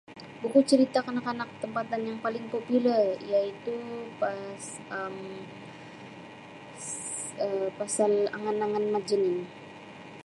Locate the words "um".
4.97-5.15